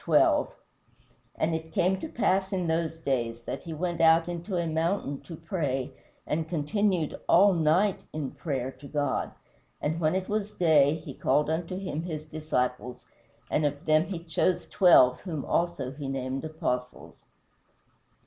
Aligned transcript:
12: 0.05 0.51
"And 1.35 1.53
it 1.53 1.71
came 1.71 1.99
to 1.99 2.07
pass 2.07 2.51
in 2.51 2.65
those 2.65 2.97
days 2.97 3.43
that 3.43 3.61
he 3.61 3.71
went 3.71 4.01
out 4.01 4.27
into 4.27 4.57
a 4.57 4.65
mountain 4.65 5.21
to 5.21 5.35
pray, 5.35 5.91
and 6.25 6.49
continued 6.49 7.15
all 7.29 7.53
night 7.53 7.99
in 8.11 8.31
prayer 8.31 8.71
to 8.71 8.87
God; 8.87 9.29
and 9.79 9.99
when 9.99 10.15
it 10.15 10.27
was 10.27 10.49
day, 10.49 10.95
he 10.95 11.13
called 11.13 11.51
unto 11.51 11.77
him 11.77 12.01
his 12.01 12.25
disciples; 12.25 13.05
and 13.51 13.63
of 13.63 13.85
them 13.85 14.05
he 14.05 14.23
chose 14.23 14.65
twelve, 14.69 15.19
whom 15.19 15.45
also 15.45 15.91
he 15.91 16.07
named 16.07 16.43
apostles." 16.43 17.23